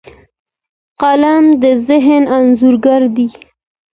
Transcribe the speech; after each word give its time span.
قلم 1.01 1.45
د 1.61 1.63
ذهن 1.87 2.23
انځورګر 2.37 3.01
دی 3.15 3.27